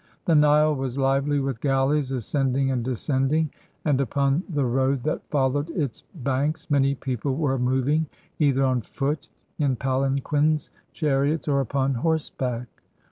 The 0.25 0.33
Nile 0.33 0.73
was 0.73 0.97
lively 0.97 1.39
with 1.39 1.61
galleys 1.61 2.11
ascending 2.11 2.71
and 2.71 2.83
descending; 2.83 3.51
and 3.85 4.01
upon 4.01 4.41
the 4.49 4.63
Foad 4.63 5.03
that 5.03 5.29
followed 5.29 5.69
its 5.69 6.01
banks 6.15 6.71
many 6.71 6.95
people 6.95 7.35
were 7.35 7.59
moving, 7.59 8.07
either 8.39 8.63
on 8.63 8.81
foot, 8.81 9.29
in 9.59 9.75
palanquins, 9.75 10.71
chariots, 10.91 11.47
or 11.47 11.61
upon 11.61 11.93
horseback. 11.93 12.67